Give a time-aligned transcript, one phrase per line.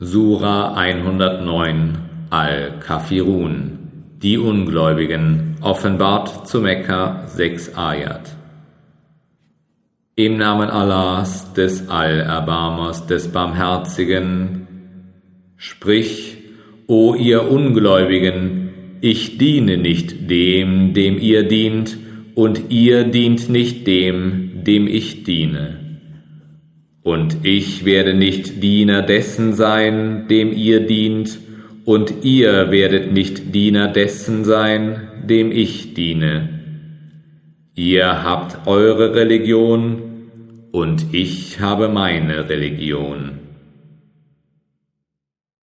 [0.00, 1.98] Sura 109
[2.30, 3.78] Al-Kafirun
[4.22, 8.36] Die Ungläubigen offenbart zu Mekka 6 Ayat
[10.14, 14.68] Im Namen Allahs, des Allerbarmers, des Barmherzigen,
[15.56, 16.44] sprich,
[16.86, 18.70] O ihr Ungläubigen,
[19.00, 21.98] ich diene nicht dem, dem ihr dient,
[22.36, 25.87] und ihr dient nicht dem, dem ich diene.
[27.08, 31.38] Und ich werde nicht Diener dessen sein, dem ihr dient,
[31.86, 36.50] und ihr werdet nicht Diener dessen sein, dem ich diene.
[37.74, 40.02] Ihr habt eure Religion,
[40.70, 43.47] und ich habe meine Religion.